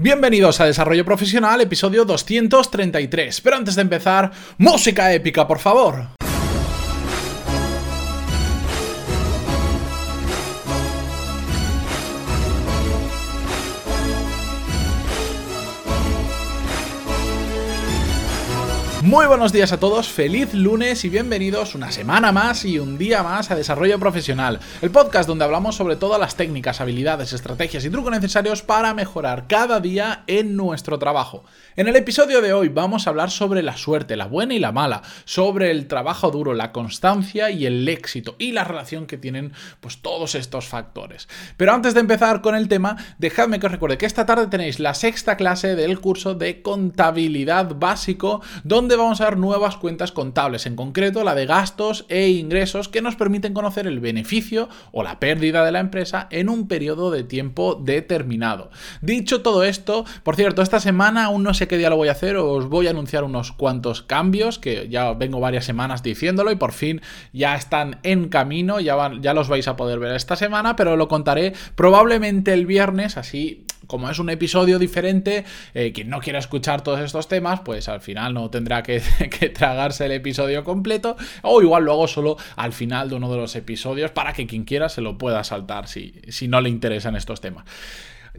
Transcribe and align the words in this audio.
Bienvenidos 0.00 0.60
a 0.60 0.64
Desarrollo 0.64 1.04
Profesional, 1.04 1.60
episodio 1.60 2.04
233. 2.04 3.40
Pero 3.40 3.56
antes 3.56 3.74
de 3.74 3.82
empezar, 3.82 4.30
música 4.56 5.12
épica, 5.12 5.44
por 5.48 5.58
favor. 5.58 6.17
Muy 19.08 19.24
buenos 19.24 19.54
días 19.54 19.72
a 19.72 19.80
todos, 19.80 20.10
feliz 20.10 20.52
lunes 20.52 21.02
y 21.02 21.08
bienvenidos 21.08 21.74
una 21.74 21.90
semana 21.90 22.30
más 22.30 22.66
y 22.66 22.78
un 22.78 22.98
día 22.98 23.22
más 23.22 23.50
a 23.50 23.56
Desarrollo 23.56 23.98
Profesional, 23.98 24.60
el 24.82 24.90
podcast 24.90 25.26
donde 25.26 25.46
hablamos 25.46 25.76
sobre 25.76 25.96
todas 25.96 26.20
las 26.20 26.36
técnicas, 26.36 26.82
habilidades, 26.82 27.32
estrategias 27.32 27.86
y 27.86 27.88
trucos 27.88 28.12
necesarios 28.12 28.60
para 28.60 28.92
mejorar 28.92 29.46
cada 29.48 29.80
día 29.80 30.24
en 30.26 30.56
nuestro 30.56 30.98
trabajo. 30.98 31.42
En 31.74 31.88
el 31.88 31.96
episodio 31.96 32.42
de 32.42 32.52
hoy 32.52 32.68
vamos 32.68 33.06
a 33.06 33.10
hablar 33.10 33.30
sobre 33.30 33.62
la 33.62 33.78
suerte, 33.78 34.14
la 34.14 34.26
buena 34.26 34.52
y 34.52 34.58
la 34.58 34.72
mala, 34.72 35.00
sobre 35.24 35.70
el 35.70 35.86
trabajo 35.86 36.30
duro, 36.30 36.52
la 36.52 36.72
constancia 36.72 37.50
y 37.50 37.64
el 37.64 37.88
éxito 37.88 38.36
y 38.38 38.52
la 38.52 38.64
relación 38.64 39.06
que 39.06 39.16
tienen 39.16 39.54
pues 39.80 40.02
todos 40.02 40.34
estos 40.34 40.66
factores. 40.66 41.28
Pero 41.56 41.72
antes 41.72 41.94
de 41.94 42.00
empezar 42.00 42.42
con 42.42 42.54
el 42.54 42.68
tema, 42.68 42.98
dejadme 43.16 43.58
que 43.58 43.66
os 43.66 43.72
recuerde 43.72 43.96
que 43.96 44.04
esta 44.04 44.26
tarde 44.26 44.48
tenéis 44.48 44.80
la 44.80 44.92
sexta 44.92 45.38
clase 45.38 45.76
del 45.76 45.98
curso 45.98 46.34
de 46.34 46.60
contabilidad 46.60 47.74
básico 47.74 48.42
donde 48.64 48.97
vamos 48.98 49.20
a 49.20 49.24
ver 49.24 49.38
nuevas 49.38 49.76
cuentas 49.76 50.12
contables, 50.12 50.66
en 50.66 50.76
concreto 50.76 51.24
la 51.24 51.34
de 51.34 51.46
gastos 51.46 52.04
e 52.08 52.28
ingresos 52.28 52.88
que 52.88 53.02
nos 53.02 53.16
permiten 53.16 53.54
conocer 53.54 53.86
el 53.86 54.00
beneficio 54.00 54.68
o 54.92 55.02
la 55.02 55.20
pérdida 55.20 55.64
de 55.64 55.72
la 55.72 55.80
empresa 55.80 56.26
en 56.30 56.48
un 56.48 56.68
periodo 56.68 57.10
de 57.10 57.22
tiempo 57.22 57.74
determinado. 57.74 58.70
Dicho 59.00 59.42
todo 59.42 59.64
esto, 59.64 60.04
por 60.22 60.36
cierto, 60.36 60.62
esta 60.62 60.80
semana 60.80 61.26
aún 61.26 61.42
no 61.42 61.54
sé 61.54 61.68
qué 61.68 61.78
día 61.78 61.90
lo 61.90 61.96
voy 61.96 62.08
a 62.08 62.12
hacer, 62.12 62.36
os 62.36 62.68
voy 62.68 62.86
a 62.86 62.90
anunciar 62.90 63.24
unos 63.24 63.52
cuantos 63.52 64.02
cambios 64.02 64.58
que 64.58 64.88
ya 64.88 65.12
vengo 65.12 65.40
varias 65.40 65.64
semanas 65.64 66.02
diciéndolo 66.02 66.50
y 66.50 66.56
por 66.56 66.72
fin 66.72 67.00
ya 67.32 67.54
están 67.54 68.00
en 68.02 68.28
camino, 68.28 68.80
ya, 68.80 69.12
ya 69.20 69.34
los 69.34 69.48
vais 69.48 69.68
a 69.68 69.76
poder 69.76 69.98
ver 69.98 70.14
esta 70.14 70.36
semana, 70.36 70.76
pero 70.76 70.96
lo 70.96 71.08
contaré 71.08 71.54
probablemente 71.74 72.52
el 72.52 72.66
viernes, 72.66 73.16
así 73.16 73.64
como 73.88 74.08
es 74.08 74.20
un 74.20 74.30
episodio 74.30 74.78
diferente, 74.78 75.44
eh, 75.74 75.92
quien 75.92 76.08
no 76.08 76.20
quiera 76.20 76.38
escuchar 76.38 76.82
todos 76.82 77.00
estos 77.00 77.26
temas, 77.26 77.60
pues 77.60 77.88
al 77.88 78.00
final 78.00 78.34
no 78.34 78.50
tendrá 78.50 78.84
que, 78.84 79.00
tragarse 79.54 80.06
el 80.06 80.12
episodio 80.12 80.62
completo, 80.62 81.16
o 81.42 81.60
igual 81.60 81.84
lo 81.84 81.92
hago 81.92 82.06
solo 82.06 82.36
al 82.54 82.72
final 82.72 83.08
de 83.08 83.16
uno 83.16 83.32
de 83.32 83.38
los 83.38 83.56
episodios 83.56 84.12
para 84.12 84.32
que 84.32 84.46
quien 84.46 84.64
quiera 84.64 84.88
se 84.88 85.00
lo 85.00 85.18
pueda 85.18 85.42
saltar 85.42 85.88
si, 85.88 86.14
si 86.28 86.46
no 86.46 86.60
le 86.60 86.68
interesan 86.68 87.16
estos 87.16 87.40
temas. 87.40 87.64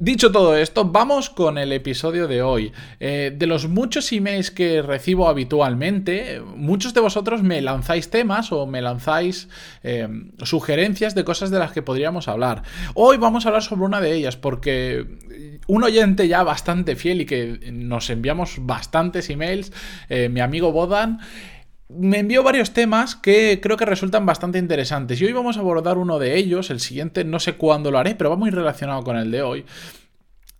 Dicho 0.01 0.31
todo 0.31 0.55
esto, 0.55 0.85
vamos 0.85 1.29
con 1.29 1.57
el 1.57 1.73
episodio 1.73 2.29
de 2.29 2.41
hoy. 2.41 2.71
Eh, 3.01 3.33
de 3.35 3.47
los 3.47 3.67
muchos 3.67 4.09
emails 4.13 4.49
que 4.49 4.81
recibo 4.81 5.27
habitualmente, 5.27 6.41
muchos 6.55 6.93
de 6.93 7.01
vosotros 7.01 7.43
me 7.43 7.61
lanzáis 7.61 8.09
temas 8.09 8.53
o 8.53 8.65
me 8.65 8.81
lanzáis 8.81 9.49
eh, 9.83 10.07
sugerencias 10.41 11.15
de 11.15 11.25
cosas 11.25 11.51
de 11.51 11.59
las 11.59 11.73
que 11.73 11.81
podríamos 11.81 12.29
hablar. 12.29 12.63
Hoy 12.93 13.17
vamos 13.17 13.45
a 13.45 13.49
hablar 13.49 13.61
sobre 13.61 13.83
una 13.83 13.99
de 13.99 14.13
ellas 14.13 14.37
porque 14.37 15.05
un 15.67 15.83
oyente 15.83 16.29
ya 16.29 16.43
bastante 16.43 16.95
fiel 16.95 17.19
y 17.19 17.25
que 17.25 17.59
nos 17.69 18.09
enviamos 18.09 18.55
bastantes 18.61 19.29
emails, 19.29 19.73
eh, 20.07 20.29
mi 20.29 20.39
amigo 20.39 20.71
Bodan, 20.71 21.19
me 21.89 22.19
envió 22.19 22.43
varios 22.43 22.71
temas 22.71 23.15
que 23.15 23.59
creo 23.61 23.75
que 23.75 23.85
resultan 23.85 24.25
bastante 24.25 24.59
interesantes 24.59 25.19
y 25.19 25.25
hoy 25.25 25.33
vamos 25.33 25.57
a 25.57 25.61
abordar 25.61 25.97
uno 25.97 26.19
de 26.19 26.37
ellos, 26.37 26.69
el 26.69 26.79
siguiente 26.79 27.23
no 27.23 27.39
sé 27.39 27.53
cuándo 27.53 27.89
lo 27.89 27.97
haré, 27.97 28.15
pero 28.15 28.29
va 28.29 28.35
muy 28.35 28.51
relacionado 28.51 29.03
con 29.03 29.17
el 29.17 29.31
de 29.31 29.41
hoy. 29.41 29.65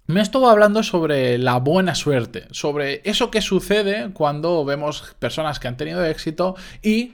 Me 0.08 0.22
estuvo 0.22 0.50
hablando 0.50 0.82
sobre 0.82 1.38
la 1.38 1.58
buena 1.58 1.94
suerte, 1.94 2.48
sobre 2.50 3.02
eso 3.04 3.30
que 3.30 3.42
sucede 3.42 4.10
cuando 4.12 4.66
vemos 4.66 5.16
personas 5.20 5.60
que 5.60 5.68
han 5.68 5.78
tenido 5.78 6.04
éxito 6.04 6.56
y 6.82 7.14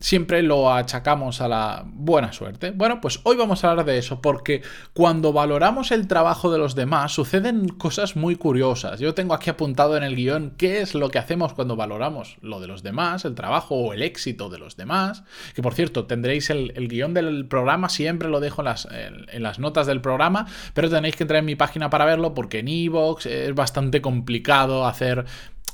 siempre 0.00 0.42
lo 0.42 0.72
achacamos 0.72 1.40
a 1.40 1.48
la 1.48 1.84
buena 1.86 2.32
suerte. 2.32 2.70
Bueno, 2.70 3.00
pues 3.00 3.20
hoy 3.24 3.36
vamos 3.36 3.64
a 3.64 3.70
hablar 3.70 3.86
de 3.86 3.98
eso, 3.98 4.20
porque 4.20 4.62
cuando 4.92 5.32
valoramos 5.32 5.90
el 5.90 6.06
trabajo 6.06 6.52
de 6.52 6.58
los 6.58 6.74
demás 6.74 7.12
suceden 7.12 7.68
cosas 7.68 8.16
muy 8.16 8.36
curiosas. 8.36 9.00
Yo 9.00 9.14
tengo 9.14 9.34
aquí 9.34 9.50
apuntado 9.50 9.96
en 9.96 10.02
el 10.02 10.16
guion 10.16 10.54
qué 10.56 10.80
es 10.80 10.94
lo 10.94 11.10
que 11.10 11.18
hacemos 11.18 11.52
cuando 11.52 11.76
valoramos 11.76 12.36
lo 12.40 12.60
de 12.60 12.68
los 12.68 12.82
demás, 12.82 13.24
el 13.24 13.34
trabajo 13.34 13.74
o 13.74 13.92
el 13.92 14.02
éxito 14.02 14.48
de 14.48 14.58
los 14.58 14.76
demás. 14.76 15.24
Que 15.54 15.62
por 15.62 15.74
cierto, 15.74 16.06
tendréis 16.06 16.50
el, 16.50 16.88
guion 16.88 17.14
del 17.14 17.46
programa, 17.46 17.88
siempre 17.88 18.28
lo 18.28 18.40
dejo 18.40 18.62
en 18.62 18.66
las, 18.66 18.88
en, 18.90 19.42
las, 19.42 19.58
notas 19.58 19.86
del 19.86 20.00
programa, 20.00 20.46
pero 20.74 20.88
tenéis 20.88 21.16
que 21.16 21.24
entrar 21.24 21.40
en 21.40 21.46
mi 21.46 21.56
página 21.56 21.90
para 21.90 22.04
verlo 22.04 22.34
porque 22.34 22.60
en 22.60 22.68
iVoox 22.68 23.26
es 23.26 23.54
bastante 23.54 24.00
complicado 24.00 24.86
hacer 24.86 25.24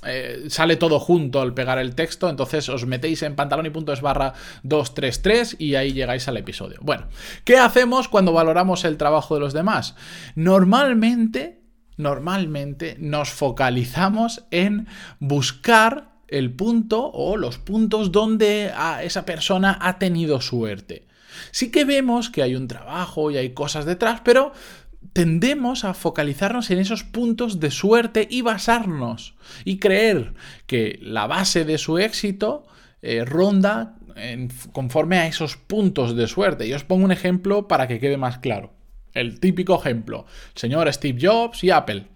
eh, 0.07 0.45
sale 0.49 0.77
todo 0.77 1.01
junto 1.01 1.41
al 1.41 1.55
pegar 1.55 1.79
el 1.79 1.95
texto, 1.95 2.29
entonces 2.29 2.69
os 2.69 2.87
metéis 2.87 3.23
en 3.23 3.37
pantaloni.es 3.37 4.01
barra 4.01 4.35
233 4.63 5.57
y 5.59 5.75
ahí 5.75 5.93
llegáis 5.93 6.29
al 6.29 6.37
episodio. 6.37 6.79
Bueno, 6.83 7.09
¿qué 7.45 7.59
hacemos 7.59 8.09
cuando 8.09 8.33
valoramos 8.33 8.85
el 8.85 8.97
trabajo 8.97 9.35
de 9.35 9.41
los 9.41 9.53
demás? 9.53 9.95
Normalmente, 10.35 11.61
normalmente 11.97 12.97
nos 12.99 13.31
focalizamos 13.31 14.45
en 14.51 14.87
buscar 15.19 16.15
el 16.29 16.53
punto 16.53 17.11
o 17.13 17.37
los 17.37 17.59
puntos 17.59 18.11
donde 18.11 18.73
esa 19.03 19.25
persona 19.25 19.79
ha 19.81 19.99
tenido 19.99 20.41
suerte. 20.41 21.07
Sí 21.51 21.71
que 21.71 21.85
vemos 21.85 22.31
que 22.31 22.43
hay 22.43 22.55
un 22.55 22.69
trabajo 22.69 23.31
y 23.31 23.37
hay 23.37 23.51
cosas 23.51 23.85
detrás, 23.85 24.21
pero 24.25 24.53
tendemos 25.13 25.85
a 25.85 25.95
focalizarnos 25.95 26.71
en 26.71 26.79
esos 26.79 27.05
puntos 27.05 27.61
de 27.61 27.71
suerte 27.71 28.27
y 28.31 28.43
basarnos 28.43 29.35
y 29.65 29.79
creer 29.79 30.35
que 30.67 30.99
la 31.03 31.27
base 31.27 31.65
de 31.65 31.79
su 31.79 31.99
éxito 31.99 32.67
eh, 33.03 33.25
ronda 33.25 33.97
conforme 34.73 35.19
a 35.19 35.27
esos 35.27 35.57
puntos 35.57 36.17
de 36.17 36.27
suerte. 36.27 36.67
Y 36.67 36.73
os 36.73 36.85
pongo 36.85 37.05
un 37.05 37.13
ejemplo 37.13 37.69
para 37.69 37.89
que 37.89 37.99
quede 37.99 38.17
más 38.17 38.39
claro. 38.39 38.73
El 39.13 39.41
típico 39.41 39.79
ejemplo, 39.79 40.27
señor 40.55 40.93
Steve 40.93 41.19
Jobs 41.21 41.63
y 41.65 41.71
Apple. 41.71 42.07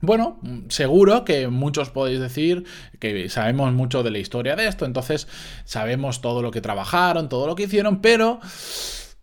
Bueno, 0.00 0.40
seguro 0.68 1.24
que 1.24 1.48
muchos 1.48 1.90
podéis 1.90 2.20
decir 2.20 2.64
que 2.98 3.28
sabemos 3.28 3.72
mucho 3.74 4.02
de 4.02 4.10
la 4.10 4.18
historia 4.18 4.56
de 4.56 4.66
esto, 4.66 4.86
entonces 4.86 5.28
sabemos 5.64 6.22
todo 6.22 6.40
lo 6.40 6.50
que 6.50 6.62
trabajaron, 6.62 7.28
todo 7.28 7.46
lo 7.46 7.54
que 7.54 7.64
hicieron, 7.64 8.00
pero 8.00 8.40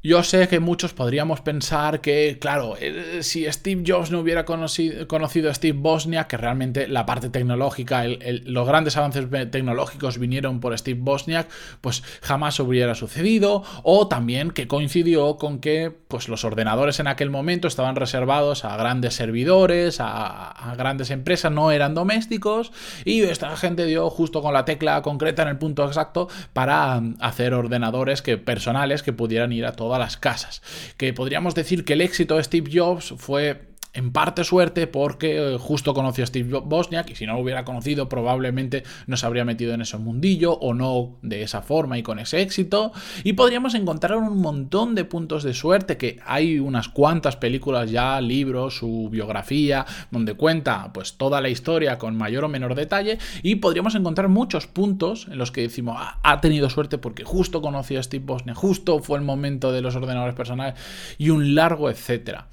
yo 0.04 0.22
sé 0.22 0.48
que 0.48 0.60
muchos 0.60 0.94
podríamos 0.94 1.42
pensar 1.42 2.02
que, 2.02 2.38
claro, 2.40 2.76
eh, 2.80 3.24
si 3.24 3.52
Steve 3.52 3.84
Jobs 3.86 4.12
no 4.12 4.20
hubiera 4.20 4.46
conocido, 4.46 5.50
a 5.50 5.54
Steve 5.54 5.78
Bosniak, 5.78 6.28
que 6.28 6.38
realmente 6.38 6.88
la 6.88 7.06
parte 7.06 7.30
tecnológica, 7.30 8.06
los 8.06 8.68
grandes 8.68 8.96
avances 8.96 9.26
tecnológicos 9.52 10.20
vinieron 10.20 10.60
por 10.60 10.78
Steve 10.78 11.00
Bosniak, 11.02 11.50
pues 11.82 12.04
jamás 12.22 12.60
hubiera 12.60 12.94
sucedido. 12.94 13.64
O 13.84 14.08
también 14.08 14.52
que 14.52 14.68
coincidió 14.68 15.38
con 15.38 15.60
que 15.60 15.92
pues, 16.08 16.30
los 16.30 16.46
ordenadores 16.46 17.00
en 17.00 17.08
aquel 17.08 17.32
momento 17.32 17.68
estaban 17.68 17.96
reservados 17.96 18.66
a 18.66 18.78
grandes 18.78 19.16
servidores, 19.16 20.00
a, 20.00 20.52
a 20.52 20.76
grandes 20.76 21.10
empresas, 21.10 21.52
no 21.52 21.72
eran 21.72 21.96
domésticos. 21.96 22.72
Y 23.04 23.22
esta 23.24 23.58
gente 23.58 23.86
dio 23.86 24.10
justo 24.12 24.44
con 24.44 24.54
la 24.54 24.64
tecla 24.64 25.02
concreta 25.02 25.42
en 25.42 25.48
el 25.48 25.58
punto 25.58 25.86
exacto 25.86 26.30
para 26.54 27.02
hacer 27.20 27.56
ordenadores 27.56 28.22
que, 28.22 28.38
personales 28.38 29.02
que 29.02 29.12
pudieran 29.12 29.52
ir 29.52 29.66
a 29.66 29.74
toda 29.88 30.00
las 30.00 30.18
casas. 30.18 30.62
Que 30.98 31.14
podríamos 31.14 31.56
decir 31.56 31.86
que 31.86 31.94
el 31.94 32.02
éxito 32.02 32.36
de 32.36 32.44
Steve 32.44 32.70
Jobs 32.74 33.14
fue 33.18 33.67
en 33.98 34.12
parte 34.12 34.44
suerte 34.44 34.86
porque 34.86 35.38
eh, 35.38 35.58
justo 35.58 35.96
conoció 35.96 36.24
a 36.24 36.28
Steve 36.28 36.62
Bosniak 36.64 37.10
y 37.10 37.16
si 37.16 37.26
no 37.26 37.34
lo 37.34 37.40
hubiera 37.40 37.66
conocido 37.66 38.08
probablemente 38.08 38.84
no 39.08 39.18
se 39.18 39.26
habría 39.26 39.44
metido 39.44 39.74
en 39.74 39.82
ese 39.82 39.98
mundillo 39.98 40.54
o 40.54 40.76
no 40.76 41.18
de 41.24 41.42
esa 41.42 41.64
forma 41.64 41.98
y 41.98 42.04
con 42.04 42.20
ese 42.20 42.42
éxito 42.42 42.92
y 43.24 43.34
podríamos 43.34 43.74
encontrar 43.74 44.18
un 44.18 44.38
montón 44.40 44.94
de 44.94 45.04
puntos 45.04 45.42
de 45.42 45.56
suerte 45.56 45.98
que 45.98 46.20
hay 46.26 46.60
unas 46.60 46.90
cuantas 46.90 47.38
películas 47.38 47.90
ya, 47.90 48.22
libros, 48.22 48.78
su 48.78 49.10
biografía 49.10 49.88
donde 50.12 50.36
cuenta 50.36 50.94
pues 50.94 51.18
toda 51.18 51.42
la 51.42 51.50
historia 51.50 51.98
con 51.98 52.16
mayor 52.16 52.44
o 52.44 52.50
menor 52.50 52.76
detalle 52.76 53.18
y 53.42 53.56
podríamos 53.56 53.96
encontrar 53.96 54.30
muchos 54.30 54.68
puntos 54.68 55.28
en 55.32 55.40
los 55.40 55.52
que 55.52 55.62
decimos 55.62 55.98
ah, 55.98 56.20
ha 56.22 56.40
tenido 56.40 56.70
suerte 56.70 57.00
porque 57.00 57.24
justo 57.24 57.64
conoció 57.64 58.00
a 58.00 58.04
Steve 58.04 58.26
Bosniak, 58.26 58.58
justo 58.58 59.00
fue 59.00 59.18
el 59.18 59.26
momento 59.26 59.72
de 59.72 59.82
los 59.82 59.96
ordenadores 59.96 60.36
personales 60.36 60.76
y 61.18 61.32
un 61.32 61.56
largo 61.56 61.90
etcétera. 61.90 62.48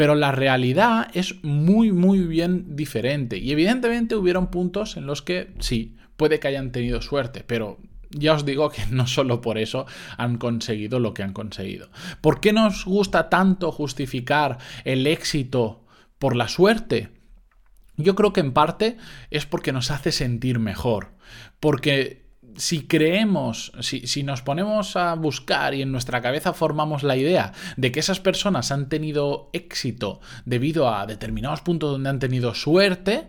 Pero 0.00 0.14
la 0.14 0.32
realidad 0.32 1.08
es 1.12 1.44
muy, 1.44 1.92
muy 1.92 2.20
bien 2.20 2.74
diferente. 2.74 3.36
Y 3.36 3.52
evidentemente 3.52 4.16
hubieron 4.16 4.46
puntos 4.46 4.96
en 4.96 5.04
los 5.04 5.20
que 5.20 5.52
sí, 5.58 5.98
puede 6.16 6.40
que 6.40 6.48
hayan 6.48 6.72
tenido 6.72 7.02
suerte, 7.02 7.44
pero 7.46 7.76
ya 8.08 8.32
os 8.32 8.46
digo 8.46 8.70
que 8.70 8.80
no 8.90 9.06
solo 9.06 9.42
por 9.42 9.58
eso 9.58 9.84
han 10.16 10.38
conseguido 10.38 11.00
lo 11.00 11.12
que 11.12 11.22
han 11.22 11.34
conseguido. 11.34 11.90
¿Por 12.22 12.40
qué 12.40 12.54
nos 12.54 12.86
gusta 12.86 13.28
tanto 13.28 13.72
justificar 13.72 14.56
el 14.84 15.06
éxito 15.06 15.84
por 16.18 16.34
la 16.34 16.48
suerte? 16.48 17.10
Yo 17.98 18.14
creo 18.14 18.32
que 18.32 18.40
en 18.40 18.54
parte 18.54 18.96
es 19.28 19.44
porque 19.44 19.70
nos 19.70 19.90
hace 19.90 20.12
sentir 20.12 20.60
mejor, 20.60 21.08
porque 21.60 22.24
si 22.60 22.86
creemos, 22.86 23.72
si, 23.80 24.06
si, 24.06 24.22
nos 24.22 24.42
ponemos 24.42 24.94
a 24.96 25.14
buscar 25.14 25.74
y 25.74 25.82
en 25.82 25.92
nuestra 25.92 26.20
cabeza 26.20 26.52
formamos 26.52 27.02
la 27.02 27.16
idea 27.16 27.52
de 27.76 27.90
que 27.90 28.00
esas 28.00 28.20
personas 28.20 28.70
han 28.70 28.88
tenido 28.88 29.48
éxito 29.52 30.20
debido 30.44 30.94
a 30.94 31.06
determinados 31.06 31.62
puntos 31.62 31.90
donde 31.92 32.10
han 32.10 32.18
tenido 32.18 32.54
suerte, 32.54 33.28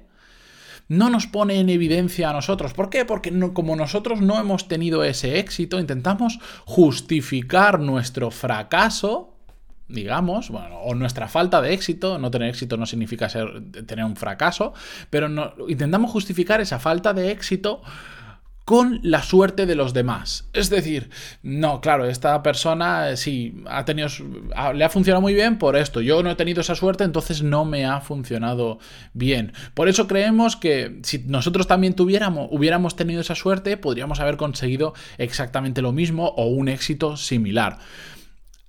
no 0.89 1.09
nos 1.09 1.25
pone 1.27 1.61
en 1.61 1.69
evidencia 1.69 2.29
a 2.29 2.33
nosotros. 2.33 2.73
¿Por 2.73 2.89
qué? 2.89 3.05
Porque 3.05 3.31
como 3.53 3.77
nosotros 3.77 4.19
no 4.19 4.37
hemos 4.37 4.67
tenido 4.67 5.05
ese 5.05 5.39
éxito, 5.39 5.79
intentamos 5.79 6.39
justificar 6.65 7.79
nuestro 7.79 8.29
fracaso 8.31 9.29
digamos, 9.87 10.49
bueno, 10.49 10.77
o 10.79 10.95
nuestra 10.95 11.27
falta 11.27 11.61
de 11.61 11.73
éxito, 11.73 12.17
no 12.17 12.31
tener 12.31 12.49
éxito 12.49 12.77
no 12.77 12.85
significa 12.85 13.27
ser, 13.27 13.61
tener 13.85 14.05
un 14.05 14.15
fracaso, 14.15 14.73
pero 15.09 15.27
no, 15.27 15.53
intentamos 15.67 16.11
justificar 16.11 16.61
esa 16.61 16.79
falta 16.79 17.13
de 17.13 17.31
éxito 17.31 17.81
con 18.71 19.01
la 19.03 19.21
suerte 19.21 19.65
de 19.65 19.75
los 19.75 19.93
demás. 19.93 20.47
Es 20.53 20.69
decir, 20.69 21.09
no, 21.43 21.81
claro, 21.81 22.05
esta 22.05 22.41
persona 22.41 23.09
eh, 23.09 23.17
sí 23.17 23.53
ha 23.67 23.83
tenido 23.83 24.07
le 24.73 24.85
ha 24.85 24.89
funcionado 24.89 25.19
muy 25.19 25.33
bien 25.33 25.57
por 25.57 25.75
esto. 25.75 25.99
Yo 25.99 26.23
no 26.23 26.31
he 26.31 26.35
tenido 26.35 26.61
esa 26.61 26.73
suerte, 26.73 27.03
entonces 27.03 27.43
no 27.43 27.65
me 27.65 27.85
ha 27.85 27.99
funcionado 27.99 28.79
bien. 29.11 29.51
Por 29.73 29.89
eso 29.89 30.07
creemos 30.07 30.55
que 30.55 31.01
si 31.03 31.19
nosotros 31.27 31.67
también 31.67 31.95
tuviéramos 31.95 32.47
hubiéramos 32.49 32.95
tenido 32.95 33.19
esa 33.19 33.35
suerte, 33.35 33.75
podríamos 33.75 34.21
haber 34.21 34.37
conseguido 34.37 34.93
exactamente 35.17 35.81
lo 35.81 35.91
mismo 35.91 36.27
o 36.37 36.45
un 36.45 36.69
éxito 36.69 37.17
similar 37.17 37.77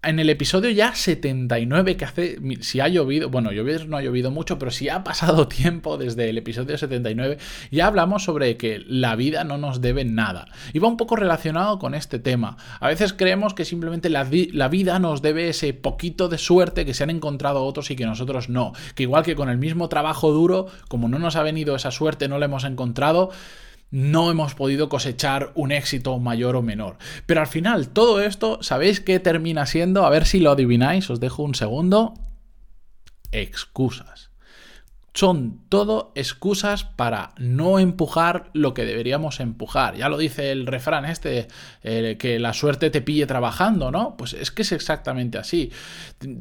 en 0.04 0.18
el 0.18 0.30
episodio 0.30 0.70
ya 0.70 0.94
79 0.94 1.96
que 1.96 2.04
hace, 2.04 2.38
si 2.60 2.80
ha 2.80 2.88
llovido, 2.88 3.30
bueno, 3.30 3.52
llover 3.52 3.88
no 3.88 3.96
ha 3.96 4.02
llovido 4.02 4.30
mucho, 4.30 4.58
pero 4.58 4.70
si 4.70 4.88
ha 4.88 5.04
pasado 5.04 5.46
tiempo 5.62 5.96
desde 5.96 6.28
el 6.28 6.38
episodio 6.38 6.76
79, 6.76 7.38
ya 7.70 7.86
hablamos 7.86 8.24
sobre 8.24 8.56
que 8.56 8.82
la 8.86 9.14
vida 9.14 9.44
no 9.44 9.58
nos 9.58 9.80
debe 9.80 10.04
nada. 10.04 10.46
Y 10.72 10.80
va 10.80 10.88
un 10.88 10.96
poco 10.96 11.14
relacionado 11.14 11.78
con 11.78 11.94
este 11.94 12.18
tema. 12.18 12.56
A 12.80 12.88
veces 12.88 13.12
creemos 13.12 13.54
que 13.54 13.64
simplemente 13.64 14.10
la, 14.10 14.28
la 14.52 14.68
vida 14.68 14.98
nos 14.98 15.22
debe 15.22 15.48
ese 15.48 15.72
poquito 15.72 16.28
de 16.28 16.38
suerte 16.38 16.84
que 16.84 16.94
se 16.94 17.04
han 17.04 17.10
encontrado 17.10 17.64
otros 17.64 17.90
y 17.90 17.96
que 17.96 18.06
nosotros 18.06 18.48
no. 18.48 18.72
Que 18.96 19.04
igual 19.04 19.22
que 19.22 19.36
con 19.36 19.48
el 19.50 19.58
mismo 19.58 19.88
trabajo 19.88 20.32
duro, 20.32 20.66
como 20.88 21.08
no 21.08 21.18
nos 21.18 21.36
ha 21.36 21.42
venido 21.42 21.76
esa 21.76 21.92
suerte, 21.92 22.26
no 22.26 22.38
la 22.38 22.46
hemos 22.46 22.64
encontrado, 22.64 23.30
no 23.92 24.30
hemos 24.30 24.56
podido 24.56 24.88
cosechar 24.88 25.52
un 25.54 25.70
éxito 25.70 26.18
mayor 26.18 26.56
o 26.56 26.62
menor. 26.62 26.96
Pero 27.26 27.40
al 27.40 27.46
final, 27.46 27.90
todo 27.90 28.20
esto, 28.20 28.60
¿sabéis 28.62 29.00
qué 29.00 29.20
termina 29.20 29.66
siendo? 29.66 30.04
A 30.04 30.10
ver 30.10 30.26
si 30.26 30.40
lo 30.40 30.50
adivináis, 30.50 31.08
os 31.10 31.20
dejo 31.20 31.44
un 31.44 31.54
segundo. 31.54 32.14
Excusas 33.30 34.31
son 35.14 35.60
todo 35.68 36.12
excusas 36.14 36.84
para 36.84 37.32
no 37.36 37.78
empujar 37.78 38.50
lo 38.54 38.72
que 38.72 38.84
deberíamos 38.84 39.40
empujar. 39.40 39.94
Ya 39.96 40.08
lo 40.08 40.16
dice 40.16 40.52
el 40.52 40.66
refrán 40.66 41.04
este, 41.04 41.48
que 41.82 42.38
la 42.40 42.54
suerte 42.54 42.88
te 42.90 43.02
pille 43.02 43.26
trabajando, 43.26 43.90
¿no? 43.90 44.16
Pues 44.16 44.32
es 44.32 44.50
que 44.50 44.62
es 44.62 44.72
exactamente 44.72 45.36
así. 45.36 45.70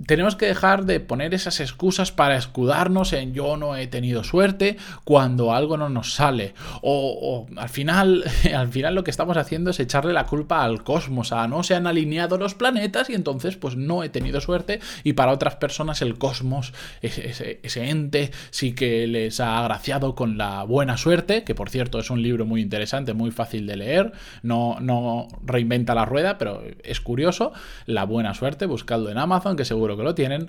Tenemos 0.06 0.36
que 0.38 0.46
dejar 0.46 0.86
de 0.86 1.02
poner 1.02 1.34
esas 1.34 1.60
excusas 1.60 2.12
para 2.12 2.38
escudarnos 2.38 3.12
en 3.12 3.34
yo 3.34 3.58
no 3.58 3.76
he 3.76 3.88
tenido 3.88 4.24
suerte 4.24 4.78
cuando 5.04 5.54
algo 5.54 5.76
no 5.76 5.90
nos 5.90 6.14
sale. 6.14 6.54
O, 6.82 7.48
al, 7.58 7.70
final, 7.70 8.24
al 8.56 8.70
final 8.70 8.96
lo 8.96 9.04
que 9.04 9.12
estamos 9.12 9.36
haciendo 9.36 9.72
es 9.72 9.80
echarle 9.82 10.14
la 10.14 10.26
culpa 10.26 10.64
al 10.64 10.84
cosmos, 10.84 11.34
a 11.34 11.48
no 11.48 11.64
se 11.64 11.76
han 11.76 11.88
alineado 11.88 12.38
los 12.38 12.56
planetas 12.56 13.10
y 13.10 13.16
entonces 13.16 13.58
pues 13.58 13.76
no 13.76 14.04
he 14.04 14.10
tenido 14.10 14.40
suerte 14.40 14.80
y 15.04 15.14
para 15.14 15.34
otras 15.34 15.58
personas 15.58 16.02
el 16.02 16.18
cosmos, 16.18 16.74
ese 17.02 17.90
ente, 17.90 18.32
sí 18.62 18.74
que 18.74 19.08
les 19.08 19.40
ha 19.40 19.58
agraciado 19.58 20.14
con 20.14 20.38
la 20.38 20.64
buena 20.64 20.96
suerte, 20.96 21.44
que 21.44 21.56
por 21.56 21.72
cierto 21.72 21.98
es 21.98 22.12
un 22.12 22.22
libro 22.22 22.46
muy 22.46 22.62
interesante, 22.62 23.16
muy 23.16 23.32
fácil 23.32 23.66
de 23.66 23.76
leer, 23.76 24.12
no, 24.44 25.28
reinventa 25.44 25.96
la 25.96 26.06
rueda, 26.06 26.38
pero 26.38 26.62
es 26.84 27.02
curioso, 27.02 27.54
La 27.88 28.06
buena 28.06 28.36
suerte, 28.36 28.68
buscadlo 28.68 29.10
en 29.10 29.18
Amazon, 29.18 29.56
que 29.56 29.66
seguro 29.66 29.98
que 29.98 30.04
lo 30.04 30.14
tienen. 30.14 30.48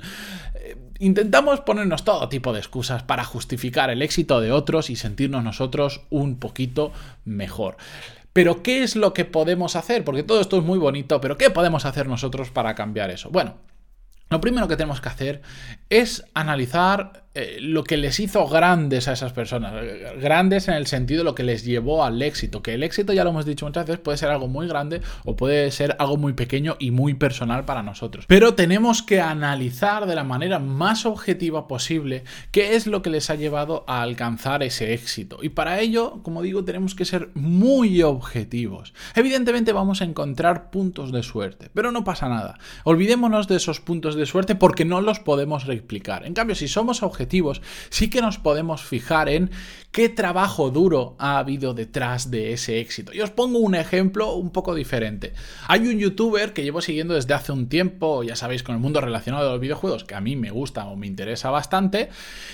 Eh, 0.57 0.77
intentamos 0.99 1.61
ponernos 1.61 2.05
todo 2.05 2.29
tipo 2.29 2.53
de 2.53 2.59
excusas 2.59 3.03
para 3.03 3.25
justificar 3.25 3.89
el 3.89 4.03
éxito 4.03 4.43
de 4.43 4.53
otros 4.53 4.91
y 4.91 4.97
sentirnos 4.97 5.43
nosotros 5.43 6.03
un 6.11 6.37
poquito 6.39 6.93
mejor. 7.25 7.79
Pero 8.35 8.63
¿qué 8.63 8.83
es 8.83 8.95
lo 8.95 9.15
que 9.15 9.25
podemos 9.25 9.75
hacer? 9.75 10.05
Porque 10.05 10.23
todo 10.23 10.43
esto 10.43 10.59
es 10.59 10.65
muy 10.65 10.79
bonito, 10.79 11.19
pero 11.23 11.39
¿qué 11.39 11.49
podemos 11.49 11.87
hacer 11.87 12.09
nosotros 12.09 12.51
para 12.51 12.75
cambiar 12.75 13.11
eso? 13.11 13.31
Bueno, 13.31 13.55
lo 14.33 14.41
primero 14.41 14.67
que 14.67 14.77
tenemos 14.77 15.03
que 15.03 15.11
hacer 15.11 15.43
es 15.93 16.25
analizar 16.33 17.23
eh, 17.35 17.57
lo 17.61 17.83
que 17.83 17.97
les 17.97 18.21
hizo 18.21 18.47
grandes 18.47 19.09
a 19.09 19.13
esas 19.15 19.33
personas. 19.33 19.73
Grandes 20.21 20.69
en 20.69 20.75
el 20.75 20.87
sentido 20.87 21.21
de 21.21 21.25
lo 21.25 21.35
que 21.35 21.45
les 21.45 21.65
llevó 21.65 22.05
al 22.05 22.21
éxito. 22.21 22.63
Que 22.63 22.75
el 22.75 22.83
éxito, 22.83 23.15
ya 23.15 23.25
lo 23.25 23.31
hemos 23.31 23.47
dicho 23.47 23.65
muchas 23.65 23.87
veces, 23.87 24.01
puede 24.01 24.19
ser 24.19 24.29
algo 24.29 24.49
muy 24.49 24.69
grande 24.69 25.01
o 25.25 25.35
puede 25.35 25.71
ser 25.71 25.97
algo 25.99 26.19
muy 26.19 26.35
pequeño 26.35 26.77
y 26.79 26.91
muy 26.91 27.15
personal 27.15 27.65
para 27.65 27.83
nosotros. 27.83 28.27
Pero 28.29 28.53
tenemos 28.53 29.03
que 29.03 29.23
analizar 29.23 30.05
de 30.05 30.15
la 30.15 30.25
manera 30.25 30.59
más 30.59 31.07
objetiva 31.07 31.69
posible 31.69 32.25
qué 32.51 32.75
es 32.75 32.87
lo 32.87 33.01
que 33.01 33.09
les 33.09 33.31
ha 33.31 33.35
llevado 33.35 33.85
a 33.87 34.03
alcanzar 34.03 34.63
ese 34.63 34.93
éxito. 34.93 35.39
Y 35.41 35.49
para 35.49 35.81
ello, 35.81 36.21
como 36.23 36.43
digo, 36.43 36.65
tenemos 36.65 36.95
que 36.95 37.07
ser 37.07 37.31
muy 37.33 38.03
objetivos. 38.03 38.93
Evidentemente 39.15 39.73
vamos 39.73 40.03
a 40.03 40.05
encontrar 40.05 40.71
puntos 40.71 41.13
de 41.13 41.23
suerte, 41.23 41.71
pero 41.73 41.93
no 41.93 42.05
pasa 42.05 42.29
nada. 42.29 42.59
Olvidémonos 42.85 43.49
de 43.49 43.57
esos 43.57 43.81
puntos 43.81 44.17
de 44.17 44.27
suerte 44.27 44.55
porque 44.55 44.85
no 44.85 45.01
los 45.01 45.19
podemos 45.19 45.67
En 46.25 46.35
cambio, 46.35 46.55
si 46.55 46.69
somos 46.69 47.03
objetivos, 47.03 47.61
sí 47.91 48.09
que 48.09 48.23
nos 48.23 48.39
podemos 48.39 48.83
fijar 48.83 49.29
en 49.29 49.51
qué 49.91 50.09
trabajo 50.09 50.71
duro 50.71 51.17
ha 51.19 51.39
habido 51.39 51.75
detrás 51.75 52.31
de 52.31 52.55
ese 52.55 52.81
éxito. 52.81 53.13
Y 53.13 53.21
os 53.21 53.31
pongo 53.31 53.59
un 53.59 53.75
ejemplo 53.75 54.35
un 54.35 54.51
poco 54.51 54.75
diferente. 54.75 55.35
Hay 55.69 55.87
un 55.87 55.99
youtuber 55.99 56.55
que 56.55 56.65
llevo 56.65 56.81
siguiendo 56.81 57.15
desde 57.15 57.35
hace 57.35 57.53
un 57.53 57.69
tiempo, 57.69 58.23
ya 58.23 58.35
sabéis, 58.35 58.63
con 58.63 58.75
el 58.75 58.81
mundo 58.81 59.03
relacionado 59.03 59.49
a 59.49 59.53
los 59.53 59.61
videojuegos, 59.61 60.05
que 60.05 60.15
a 60.15 60.21
mí 60.21 60.35
me 60.35 60.51
gusta 60.51 60.87
o 60.87 60.97
me 60.97 61.07
interesa 61.07 61.51
bastante, 61.51 62.09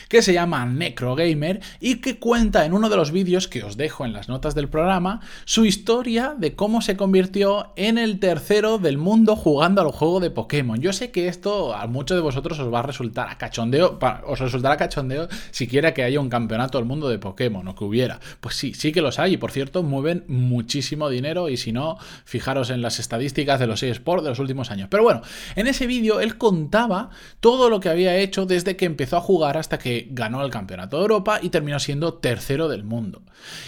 que 0.08 0.20
se 0.20 0.32
llama 0.32 0.66
Necrogamer 0.66 1.60
y 1.80 1.96
que 2.00 2.18
cuenta 2.18 2.64
en 2.64 2.72
uno 2.72 2.88
de 2.88 2.96
los 2.96 3.12
vídeos 3.12 3.46
que 3.46 3.62
os 3.62 3.76
dejo 3.76 4.04
en 4.04 4.12
las 4.12 4.28
notas 4.28 4.56
del 4.56 4.68
programa 4.68 5.20
su 5.44 5.64
historia 5.64 6.34
de 6.36 6.56
cómo 6.56 6.82
se 6.82 6.96
convirtió 6.96 7.72
en 7.76 7.98
el 7.98 8.18
tercero 8.18 8.78
del 8.78 8.98
mundo 8.98 9.36
jugando 9.36 9.80
al 9.80 9.92
juego 9.92 10.18
de 10.18 10.30
Pokémon. 10.30 10.80
Yo 10.80 10.92
sé 10.92 11.12
que 11.12 11.28
esto 11.28 11.74
a 11.74 11.86
muchos 11.86 12.16
de 12.16 12.22
vosotros 12.22 12.58
os 12.58 12.72
va 12.72 12.80
a 12.80 12.82
resultar 12.82 13.07
a 13.16 13.38
cachondeo, 13.38 13.98
os 14.26 14.38
resultará 14.38 14.76
cachondeo 14.76 15.28
siquiera 15.50 15.94
que 15.94 16.02
haya 16.02 16.20
un 16.20 16.28
campeonato 16.28 16.78
del 16.78 16.86
mundo 16.86 17.08
de 17.08 17.18
Pokémon 17.18 17.66
o 17.66 17.74
que 17.74 17.84
hubiera. 17.84 18.20
Pues 18.40 18.56
sí, 18.56 18.74
sí 18.74 18.92
que 18.92 19.02
los 19.02 19.18
hay 19.18 19.34
y 19.34 19.36
por 19.36 19.52
cierto 19.52 19.82
mueven 19.82 20.24
muchísimo 20.28 21.08
dinero 21.08 21.48
y 21.48 21.56
si 21.56 21.72
no, 21.72 21.98
fijaros 22.24 22.70
en 22.70 22.82
las 22.82 22.98
estadísticas 22.98 23.60
de 23.60 23.66
los 23.66 23.82
eSports 23.82 24.24
de 24.24 24.30
los 24.30 24.38
últimos 24.38 24.70
años. 24.70 24.88
Pero 24.90 25.02
bueno, 25.02 25.22
en 25.56 25.66
ese 25.66 25.86
vídeo 25.86 26.20
él 26.20 26.38
contaba 26.38 27.10
todo 27.40 27.70
lo 27.70 27.80
que 27.80 27.88
había 27.88 28.16
hecho 28.16 28.46
desde 28.46 28.76
que 28.76 28.84
empezó 28.84 29.16
a 29.16 29.20
jugar 29.20 29.56
hasta 29.56 29.78
que 29.78 30.08
ganó 30.10 30.44
el 30.44 30.50
campeonato 30.50 30.96
de 30.96 31.02
Europa 31.02 31.40
y 31.42 31.50
terminó 31.50 31.78
siendo 31.78 32.14
tercero 32.14 32.68
del 32.68 32.84
mundo. 32.84 33.22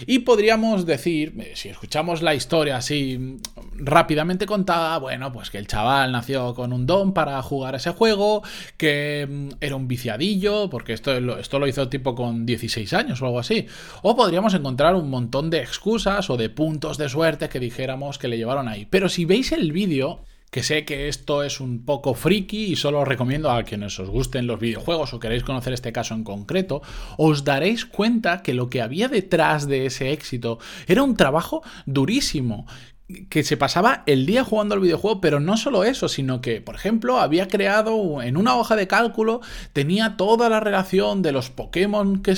Y 0.05 0.19
podríamos 0.19 0.85
decir, 0.85 1.33
eh, 1.39 1.53
si 1.55 1.69
escuchamos 1.69 2.21
la 2.21 2.35
historia 2.35 2.77
así 2.77 3.17
mm, 3.17 3.37
rápidamente 3.85 4.45
contada, 4.45 4.97
bueno, 4.97 5.31
pues 5.31 5.49
que 5.49 5.57
el 5.57 5.67
chaval 5.67 6.11
nació 6.11 6.53
con 6.53 6.73
un 6.73 6.85
don 6.85 7.13
para 7.13 7.41
jugar 7.41 7.75
ese 7.75 7.91
juego, 7.91 8.43
que 8.77 9.27
mm, 9.31 9.49
era 9.61 9.75
un 9.75 9.87
viciadillo, 9.87 10.69
porque 10.69 10.93
esto 10.93 11.11
esto 11.37 11.59
lo 11.59 11.67
hizo 11.67 11.89
tipo 11.89 12.15
con 12.15 12.45
16 12.45 12.93
años 12.93 13.21
o 13.21 13.25
algo 13.25 13.39
así. 13.39 13.67
O 14.01 14.15
podríamos 14.15 14.53
encontrar 14.53 14.95
un 14.95 15.09
montón 15.09 15.49
de 15.49 15.59
excusas 15.59 16.29
o 16.29 16.37
de 16.37 16.49
puntos 16.49 16.97
de 16.97 17.09
suerte 17.09 17.49
que 17.49 17.59
dijéramos 17.59 18.17
que 18.17 18.27
le 18.27 18.37
llevaron 18.37 18.67
ahí. 18.67 18.87
Pero 18.89 19.09
si 19.09 19.25
veis 19.25 19.51
el 19.51 19.71
vídeo, 19.71 20.23
que 20.51 20.63
sé 20.63 20.83
que 20.83 21.07
esto 21.07 21.43
es 21.43 21.61
un 21.61 21.85
poco 21.85 22.13
friki 22.13 22.65
y 22.65 22.75
solo 22.75 22.99
os 22.99 23.07
recomiendo 23.07 23.49
a 23.49 23.63
quienes 23.63 23.97
os 23.99 24.09
gusten 24.09 24.47
los 24.47 24.59
videojuegos 24.59 25.13
o 25.13 25.19
queréis 25.19 25.43
conocer 25.43 25.71
este 25.71 25.93
caso 25.93 26.13
en 26.13 26.25
concreto, 26.25 26.81
os 27.17 27.45
daréis 27.45 27.85
cuenta 27.85 28.43
que 28.43 28.53
lo 28.53 28.69
que 28.69 28.81
había 28.81 29.07
detrás 29.07 29.67
de 29.67 29.85
ese 29.85 30.11
éxito 30.11 30.59
era 30.87 31.03
un 31.03 31.15
trabajo 31.15 31.63
durísimo 31.85 32.65
que 33.29 33.43
se 33.43 33.57
pasaba 33.57 34.03
el 34.05 34.25
día 34.25 34.43
jugando 34.43 34.75
al 34.75 34.81
videojuego, 34.81 35.21
pero 35.21 35.39
no 35.39 35.57
solo 35.57 35.83
eso, 35.83 36.09
sino 36.09 36.41
que, 36.41 36.61
por 36.61 36.75
ejemplo, 36.75 37.19
había 37.19 37.47
creado 37.47 38.21
en 38.21 38.37
una 38.37 38.55
hoja 38.55 38.75
de 38.75 38.87
cálculo, 38.87 39.41
tenía 39.73 40.17
toda 40.17 40.49
la 40.49 40.59
relación 40.59 41.21
de 41.21 41.31
los 41.31 41.49
Pokémon 41.49 42.21
que, 42.21 42.33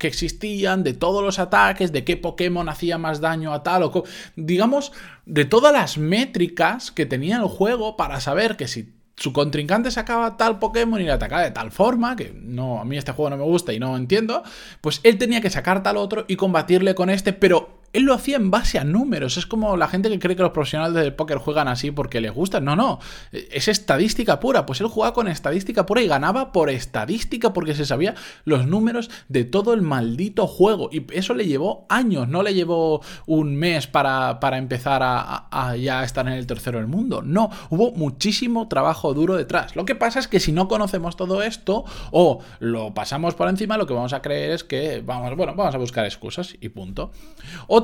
existían, 0.00 0.82
de 0.82 0.94
todos 0.94 1.22
los 1.22 1.38
ataques, 1.38 1.92
de 1.92 2.04
qué 2.04 2.16
Pokémon 2.16 2.68
hacía 2.68 2.98
más 2.98 3.20
daño 3.20 3.52
a 3.52 3.62
tal 3.62 3.82
o... 3.84 4.04
digamos, 4.36 4.92
de 5.26 5.44
todas 5.44 5.72
las 5.72 5.98
métricas 5.98 6.90
que 6.90 7.06
tenía 7.06 7.36
el 7.36 7.44
juego 7.44 7.96
para 7.96 8.20
saber 8.20 8.56
que 8.56 8.68
si 8.68 8.92
su 9.16 9.32
contrincante 9.32 9.90
sacaba 9.90 10.36
tal 10.36 10.58
Pokémon 10.58 11.00
y 11.00 11.04
le 11.04 11.12
atacaba 11.12 11.42
de 11.42 11.50
tal 11.50 11.70
forma, 11.70 12.16
que 12.16 12.32
no, 12.34 12.80
a 12.80 12.84
mí 12.84 12.96
este 12.96 13.12
juego 13.12 13.30
no 13.30 13.36
me 13.36 13.44
gusta 13.44 13.72
y 13.72 13.78
no 13.78 13.96
entiendo, 13.96 14.42
pues 14.80 15.00
él 15.04 15.18
tenía 15.18 15.40
que 15.40 15.50
sacar 15.50 15.82
tal 15.82 15.96
otro 15.96 16.24
y 16.26 16.36
combatirle 16.36 16.94
con 16.94 17.10
este, 17.10 17.32
pero 17.32 17.73
él 17.94 18.02
lo 18.02 18.12
hacía 18.12 18.36
en 18.36 18.50
base 18.50 18.78
a 18.78 18.84
números. 18.84 19.36
Es 19.36 19.46
como 19.46 19.76
la 19.76 19.86
gente 19.86 20.10
que 20.10 20.18
cree 20.18 20.34
que 20.34 20.42
los 20.42 20.50
profesionales 20.50 20.94
del 20.94 21.14
póker 21.14 21.38
juegan 21.38 21.68
así 21.68 21.92
porque 21.92 22.20
les 22.20 22.32
gusta. 22.32 22.60
No, 22.60 22.74
no. 22.74 22.98
Es 23.30 23.68
estadística 23.68 24.40
pura. 24.40 24.66
Pues 24.66 24.80
él 24.80 24.88
jugaba 24.88 25.14
con 25.14 25.28
estadística 25.28 25.86
pura 25.86 26.02
y 26.02 26.08
ganaba 26.08 26.50
por 26.50 26.70
estadística 26.70 27.52
porque 27.52 27.74
se 27.74 27.86
sabía 27.86 28.16
los 28.44 28.66
números 28.66 29.10
de 29.28 29.44
todo 29.44 29.72
el 29.74 29.82
maldito 29.82 30.48
juego. 30.48 30.90
Y 30.92 31.06
eso 31.12 31.34
le 31.34 31.46
llevó 31.46 31.86
años, 31.88 32.28
no 32.28 32.42
le 32.42 32.52
llevó 32.52 33.00
un 33.26 33.54
mes 33.54 33.86
para, 33.86 34.38
empezar 34.58 35.02
a, 35.04 35.76
ya 35.76 36.02
estar 36.02 36.26
en 36.26 36.34
el 36.34 36.48
tercero 36.48 36.78
del 36.78 36.88
mundo. 36.88 37.22
No, 37.22 37.48
hubo 37.70 37.92
muchísimo 37.92 38.66
trabajo 38.66 39.14
duro 39.14 39.36
detrás. 39.36 39.76
Lo 39.76 39.84
que 39.84 39.94
pasa 39.94 40.18
es 40.18 40.26
que 40.26 40.40
si 40.40 40.50
no 40.50 40.66
conocemos 40.66 41.16
todo 41.16 41.44
esto 41.44 41.84
o 42.10 42.40
lo 42.58 42.92
pasamos 42.92 43.36
por 43.36 43.48
encima, 43.48 43.78
lo 43.78 43.86
que 43.86 43.94
vamos 43.94 44.12
a 44.14 44.20
creer 44.20 44.50
es 44.50 44.64
que 44.64 45.00
vamos, 45.00 45.36
bueno, 45.36 45.54
vamos 45.54 45.76
a 45.76 45.78
buscar 45.78 46.04
excusas 46.04 46.56
y 46.60 46.70
punto. 46.70 47.12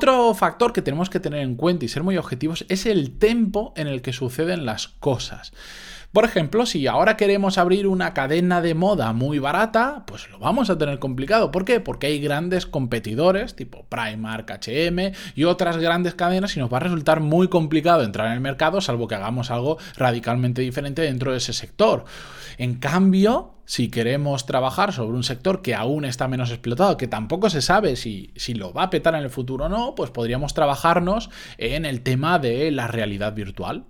Otro 0.00 0.32
factor 0.32 0.72
que 0.72 0.80
tenemos 0.80 1.10
que 1.10 1.20
tener 1.20 1.40
en 1.40 1.56
cuenta 1.56 1.84
y 1.84 1.88
ser 1.88 2.02
muy 2.02 2.16
objetivos 2.16 2.64
es 2.70 2.86
el 2.86 3.18
tempo 3.18 3.74
en 3.76 3.86
el 3.86 4.00
que 4.00 4.14
suceden 4.14 4.64
las 4.64 4.88
cosas. 4.88 5.52
Por 6.10 6.24
ejemplo, 6.24 6.64
si 6.64 6.86
ahora 6.86 7.18
queremos 7.18 7.58
abrir 7.58 7.86
una 7.86 8.14
cadena 8.14 8.62
de 8.62 8.72
moda 8.72 9.12
muy 9.12 9.38
barata, 9.38 10.04
pues 10.06 10.30
lo 10.30 10.38
vamos 10.38 10.70
a 10.70 10.78
tener 10.78 11.00
complicado. 11.00 11.50
¿Por 11.50 11.66
qué? 11.66 11.80
Porque 11.80 12.06
hay 12.06 12.18
grandes 12.18 12.64
competidores 12.64 13.54
tipo 13.56 13.84
Primark, 13.90 14.50
HM 14.50 15.12
y 15.34 15.44
otras 15.44 15.76
grandes 15.76 16.14
cadenas 16.14 16.56
y 16.56 16.60
nos 16.60 16.72
va 16.72 16.78
a 16.78 16.80
resultar 16.80 17.20
muy 17.20 17.48
complicado 17.48 18.02
entrar 18.02 18.28
en 18.28 18.32
el 18.32 18.40
mercado 18.40 18.80
salvo 18.80 19.06
que 19.06 19.16
hagamos 19.16 19.50
algo 19.50 19.76
radicalmente 19.98 20.62
diferente 20.62 21.02
dentro 21.02 21.32
de 21.32 21.36
ese 21.36 21.52
sector. 21.52 22.06
En 22.56 22.76
cambio, 22.76 23.59
si 23.70 23.88
queremos 23.88 24.46
trabajar 24.46 24.92
sobre 24.92 25.16
un 25.16 25.22
sector 25.22 25.62
que 25.62 25.76
aún 25.76 26.04
está 26.04 26.26
menos 26.26 26.50
explotado, 26.50 26.96
que 26.96 27.06
tampoco 27.06 27.50
se 27.50 27.62
sabe 27.62 27.94
si, 27.94 28.32
si, 28.34 28.54
lo 28.54 28.72
va 28.72 28.82
a 28.82 28.90
petar 28.90 29.14
en 29.14 29.22
el 29.22 29.30
futuro 29.30 29.66
o 29.66 29.68
no, 29.68 29.94
pues 29.94 30.10
podríamos 30.10 30.54
trabajarnos 30.54 31.30
en 31.56 31.84
el 31.84 32.00
tema 32.00 32.40
de 32.40 32.72
la 32.72 32.88
realidad 32.88 33.32
virtual 33.32 33.84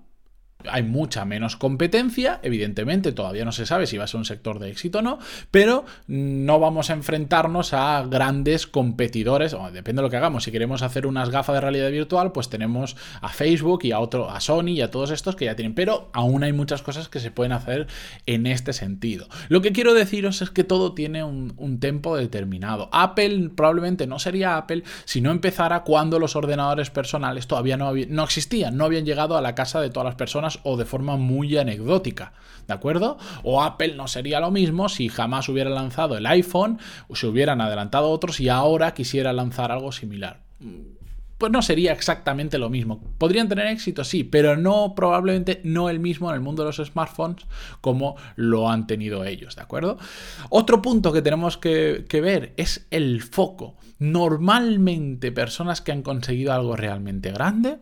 hay 0.68 0.82
mucha 0.82 1.24
menos 1.24 1.56
competencia, 1.56 2.40
evidentemente 2.42 3.12
todavía 3.12 3.44
no 3.44 3.52
se 3.52 3.66
sabe 3.66 3.86
si 3.86 3.96
va 3.96 4.04
a 4.04 4.06
ser 4.06 4.18
un 4.18 4.24
sector 4.24 4.58
de 4.58 4.70
éxito 4.70 4.98
o 4.98 5.02
no, 5.02 5.18
pero 5.50 5.84
no 6.06 6.58
vamos 6.58 6.90
a 6.90 6.94
enfrentarnos 6.94 7.72
a 7.72 8.04
grandes 8.08 8.66
competidores, 8.66 9.54
o 9.54 9.70
depende 9.70 10.00
de 10.00 10.06
lo 10.06 10.10
que 10.10 10.16
hagamos, 10.16 10.44
si 10.44 10.52
queremos 10.52 10.82
hacer 10.82 11.06
unas 11.06 11.30
gafas 11.30 11.54
de 11.54 11.60
realidad 11.60 11.90
virtual, 11.90 12.32
pues 12.32 12.48
tenemos 12.48 12.96
a 13.20 13.28
Facebook 13.28 13.80
y 13.84 13.92
a 13.92 14.00
otro 14.00 14.30
a 14.30 14.40
Sony 14.40 14.68
y 14.68 14.80
a 14.82 14.90
todos 14.90 15.10
estos 15.10 15.36
que 15.36 15.46
ya 15.46 15.56
tienen, 15.56 15.74
pero 15.74 16.10
aún 16.12 16.42
hay 16.44 16.52
muchas 16.52 16.82
cosas 16.82 17.08
que 17.08 17.20
se 17.20 17.30
pueden 17.30 17.52
hacer 17.52 17.86
en 18.26 18.46
este 18.46 18.72
sentido. 18.72 19.28
Lo 19.48 19.60
que 19.60 19.72
quiero 19.72 19.94
deciros 19.94 20.42
es 20.42 20.50
que 20.50 20.64
todo 20.64 20.92
tiene 20.94 21.24
un, 21.24 21.50
tempo 21.80 22.16
determinado. 22.16 22.88
Apple 22.92 23.50
probablemente 23.54 24.06
no 24.06 24.18
sería 24.18 24.56
Apple 24.56 24.82
si 25.04 25.20
no 25.20 25.30
empezara 25.30 25.82
cuando 25.82 26.18
los 26.18 26.36
ordenadores 26.36 26.90
personales 26.90 27.46
todavía 27.46 27.76
no, 27.76 27.92
no 27.94 28.24
existían, 28.24 28.76
no 28.76 28.84
habían 28.84 29.06
llegado 29.06 29.36
a 29.36 29.40
la 29.40 29.54
casa 29.54 29.80
de 29.80 29.88
todas 29.88 30.04
las 30.04 30.16
personas 30.16 30.49
o 30.62 30.76
de 30.76 30.84
forma 30.84 31.16
muy 31.16 31.56
anecdótica, 31.56 32.32
¿de 32.66 32.74
acuerdo? 32.74 33.18
O 33.42 33.62
Apple 33.62 33.94
no 33.94 34.08
sería 34.08 34.40
lo 34.40 34.50
mismo 34.50 34.88
si 34.88 35.08
jamás 35.08 35.48
hubiera 35.48 35.70
lanzado 35.70 36.16
el 36.16 36.26
iPhone, 36.26 36.78
o 37.08 37.16
se 37.16 37.26
hubieran 37.26 37.60
adelantado 37.60 38.10
otros 38.10 38.40
y 38.40 38.48
ahora 38.48 38.94
quisiera 38.94 39.32
lanzar 39.32 39.72
algo 39.72 39.92
similar 39.92 40.40
pues 41.40 41.50
no 41.50 41.62
sería 41.62 41.92
exactamente 41.92 42.58
lo 42.58 42.68
mismo. 42.68 43.00
Podrían 43.16 43.48
tener 43.48 43.66
éxito, 43.68 44.04
sí, 44.04 44.24
pero 44.24 44.58
no, 44.58 44.94
probablemente 44.94 45.62
no 45.64 45.88
el 45.88 45.98
mismo 45.98 46.28
en 46.28 46.34
el 46.34 46.42
mundo 46.42 46.62
de 46.62 46.66
los 46.66 46.86
smartphones 46.86 47.46
como 47.80 48.16
lo 48.36 48.68
han 48.68 48.86
tenido 48.86 49.24
ellos, 49.24 49.56
¿de 49.56 49.62
acuerdo? 49.62 49.96
Otro 50.50 50.82
punto 50.82 51.14
que 51.14 51.22
tenemos 51.22 51.56
que, 51.56 52.04
que 52.06 52.20
ver 52.20 52.52
es 52.58 52.86
el 52.90 53.22
foco. 53.22 53.76
Normalmente 53.98 55.32
personas 55.32 55.80
que 55.80 55.92
han 55.92 56.02
conseguido 56.02 56.52
algo 56.52 56.76
realmente 56.76 57.32
grande 57.32 57.78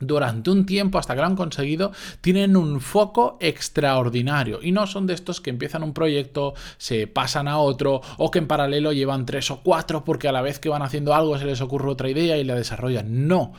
durante 0.00 0.50
un 0.50 0.66
tiempo 0.66 0.98
hasta 0.98 1.14
que 1.14 1.20
lo 1.20 1.26
han 1.26 1.36
conseguido, 1.36 1.92
tienen 2.20 2.56
un 2.56 2.80
foco 2.80 3.36
extraordinario 3.40 4.60
y 4.62 4.72
no 4.72 4.86
son 4.86 5.06
de 5.06 5.14
estos 5.14 5.40
que 5.40 5.50
empiezan 5.50 5.82
un 5.82 5.94
proyecto, 5.94 6.54
se 6.78 7.06
pasan 7.06 7.48
a 7.48 7.58
otro 7.58 8.00
o 8.18 8.30
que 8.30 8.38
en 8.38 8.46
paralelo 8.46 8.92
llevan 8.92 9.26
tres 9.26 9.50
o 9.50 9.60
cuatro 9.62 10.04
porque 10.04 10.28
a 10.28 10.32
la 10.32 10.42
vez 10.42 10.58
que 10.58 10.68
van 10.68 10.82
haciendo 10.82 11.14
algo 11.14 11.38
se 11.38 11.46
les 11.46 11.60
ocurre 11.60 11.90
otra 11.90 12.08
idea 12.08 12.36
y 12.36 12.44
la 12.44 12.54
desarrollan. 12.54 13.28
No, 13.28 13.52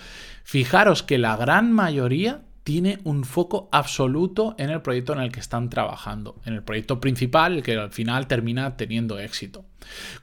fijaros 0.43 1.03
que 1.03 1.17
la 1.17 1.35
gran 1.37 1.71
mayoría 1.71 2.41
tiene 2.65 2.97
un 3.03 3.25
foco 3.25 3.69
absoluto 3.71 4.55
en 4.57 4.71
el 4.71 4.81
proyecto 4.81 5.13
en 5.13 5.19
el 5.19 5.31
que 5.31 5.39
están 5.39 5.69
trabajando, 5.69 6.41
en 6.45 6.55
el 6.55 6.63
proyecto 6.63 6.99
principal, 6.99 7.57
el 7.57 7.63
que 7.63 7.77
al 7.77 7.91
final 7.91 8.25
termina 8.25 8.75
teniendo 8.75 9.19
éxito. 9.19 9.65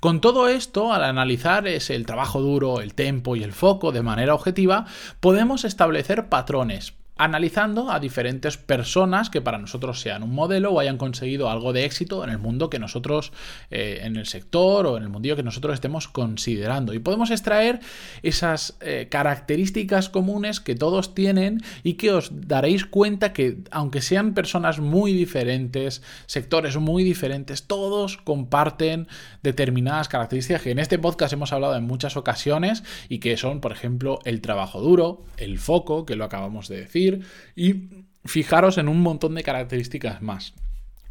Con 0.00 0.20
todo 0.20 0.48
esto, 0.48 0.92
al 0.92 1.04
analizar 1.04 1.68
el 1.68 2.04
trabajo 2.04 2.40
duro, 2.40 2.80
el 2.80 2.94
tempo 2.94 3.36
y 3.36 3.44
el 3.44 3.52
foco 3.52 3.92
de 3.92 4.02
manera 4.02 4.34
objetiva, 4.34 4.86
podemos 5.20 5.64
establecer 5.64 6.28
patrones, 6.28 6.94
analizando 7.16 7.90
a 7.92 8.00
diferentes 8.00 8.56
personas 8.56 9.30
que 9.30 9.40
para 9.40 9.58
nosotros 9.58 10.00
sean 10.00 10.22
un 10.22 10.34
modelo 10.34 10.72
o 10.72 10.80
hayan 10.80 10.96
conseguido 10.96 11.50
algo 11.50 11.72
de 11.72 11.84
éxito 11.84 12.24
en 12.24 12.30
el 12.30 12.38
mundo 12.38 12.70
que 12.70 12.78
nosotros, 12.78 13.32
eh, 13.70 14.00
en 14.02 14.16
el 14.16 14.26
sector 14.26 14.86
o 14.86 14.96
en 14.96 15.02
el 15.02 15.08
mundillo 15.08 15.36
que 15.36 15.42
nosotros 15.42 15.74
estemos 15.74 16.08
considerando. 16.08 16.94
Y 16.94 16.98
podemos 16.98 17.30
extraer 17.30 17.80
esas 18.22 18.76
eh, 18.80 19.08
características 19.10 20.08
comunes 20.08 20.60
que 20.60 20.74
todos 20.74 21.14
tienen 21.14 21.62
y 21.82 21.94
que 21.94 22.12
os 22.12 22.30
daréis 22.32 22.86
cuenta 22.86 23.32
que 23.32 23.58
aunque 23.70 24.00
sean 24.00 24.34
personas 24.34 24.80
muy 24.80 25.12
diferentes, 25.12 26.02
sectores 26.26 26.76
muy 26.78 27.04
diferentes, 27.04 27.66
todos 27.66 28.16
comparten 28.16 29.06
determinadas 29.42 30.08
características 30.08 30.62
que 30.62 30.70
en 30.70 30.78
este 30.78 30.98
podcast 30.98 31.32
hemos 31.32 31.52
hablado 31.52 31.76
en 31.76 31.84
muchas 31.84 32.16
ocasiones 32.16 32.82
y 33.08 33.18
que 33.18 33.36
son, 33.36 33.60
por 33.60 33.72
ejemplo, 33.72 34.18
el 34.24 34.40
trabajo 34.40 34.80
duro, 34.80 35.22
el 35.36 35.58
foco, 35.58 36.06
que 36.06 36.16
lo 36.16 36.24
acabamos 36.24 36.68
de 36.68 36.78
decir, 36.78 37.01
y 37.56 38.04
fijaros 38.24 38.78
en 38.78 38.88
un 38.88 39.00
montón 39.00 39.34
de 39.34 39.42
características 39.42 40.22
más. 40.22 40.54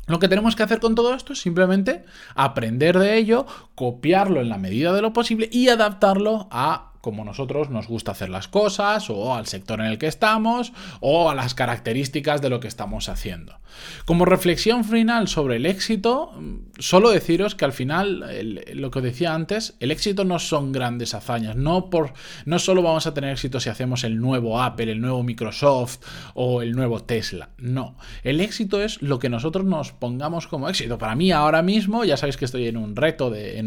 Lo 0.07 0.19
que 0.19 0.27
tenemos 0.27 0.55
que 0.55 0.63
hacer 0.63 0.79
con 0.79 0.95
todo 0.95 1.13
esto 1.13 1.33
es 1.33 1.39
simplemente 1.39 2.03
aprender 2.35 2.97
de 2.97 3.17
ello, 3.17 3.45
copiarlo 3.75 4.41
en 4.41 4.49
la 4.49 4.57
medida 4.57 4.93
de 4.93 5.01
lo 5.01 5.13
posible 5.13 5.47
y 5.51 5.69
adaptarlo 5.69 6.47
a 6.51 6.90
como 7.01 7.25
nosotros 7.25 7.69
nos 7.69 7.87
gusta 7.87 8.11
hacer 8.11 8.29
las 8.29 8.47
cosas, 8.47 9.09
o 9.09 9.35
al 9.35 9.47
sector 9.47 9.79
en 9.81 9.87
el 9.87 9.97
que 9.97 10.07
estamos, 10.07 10.71
o 10.99 11.29
a 11.29 11.35
las 11.35 11.53
características 11.53 12.41
de 12.41 12.49
lo 12.49 12.59
que 12.59 12.67
estamos 12.67 13.09
haciendo. 13.09 13.59
Como 14.05 14.25
reflexión 14.25 14.83
final 14.83 15.27
sobre 15.27 15.55
el 15.57 15.65
éxito, 15.65 16.33
solo 16.79 17.09
deciros 17.09 17.55
que 17.55 17.65
al 17.65 17.73
final, 17.73 18.25
lo 18.73 18.91
que 18.91 19.01
decía 19.01 19.33
antes, 19.33 19.75
el 19.79 19.91
éxito 19.91 20.25
no 20.25 20.39
son 20.39 20.71
grandes 20.71 21.13
hazañas, 21.13 21.55
no, 21.55 21.89
por, 21.89 22.13
no 22.45 22.59
solo 22.59 22.81
vamos 22.81 23.07
a 23.07 23.13
tener 23.13 23.31
éxito 23.31 23.59
si 23.59 23.69
hacemos 23.69 24.03
el 24.03 24.19
nuevo 24.19 24.61
Apple, 24.61 24.91
el 24.91 25.01
nuevo 25.01 25.23
Microsoft 25.23 25.99
o 26.33 26.61
el 26.61 26.73
nuevo 26.73 27.01
Tesla, 27.03 27.49
no. 27.57 27.97
El 28.23 28.41
éxito 28.41 28.81
es 28.81 29.01
lo 29.01 29.19
que 29.19 29.29
nosotros 29.29 29.65
nos 29.65 29.91
pongamos 29.91 30.47
como 30.47 30.69
éxito. 30.69 30.97
Para 30.97 31.15
mí 31.15 31.31
ahora 31.31 31.61
mismo, 31.61 32.03
ya 32.03 32.17
sabéis 32.17 32.37
que 32.37 32.45
estoy 32.45 32.67
en 32.67 32.77
un 32.77 32.95
reto 32.95 33.29
de 33.29 33.57